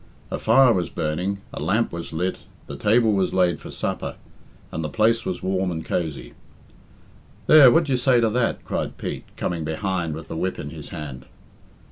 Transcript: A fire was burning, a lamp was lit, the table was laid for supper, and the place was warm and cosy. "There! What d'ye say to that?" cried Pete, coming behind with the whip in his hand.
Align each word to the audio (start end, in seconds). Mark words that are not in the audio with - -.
A 0.31 0.39
fire 0.39 0.73
was 0.73 0.89
burning, 0.89 1.41
a 1.53 1.59
lamp 1.61 1.91
was 1.91 2.11
lit, 2.11 2.39
the 2.65 2.75
table 2.75 3.13
was 3.13 3.35
laid 3.35 3.59
for 3.59 3.69
supper, 3.69 4.15
and 4.71 4.83
the 4.83 4.89
place 4.89 5.27
was 5.27 5.43
warm 5.43 5.69
and 5.69 5.85
cosy. 5.85 6.33
"There! 7.45 7.69
What 7.69 7.83
d'ye 7.83 7.97
say 7.97 8.19
to 8.19 8.31
that?" 8.31 8.65
cried 8.65 8.97
Pete, 8.97 9.25
coming 9.37 9.63
behind 9.63 10.15
with 10.15 10.27
the 10.27 10.35
whip 10.35 10.57
in 10.57 10.71
his 10.71 10.89
hand. 10.89 11.27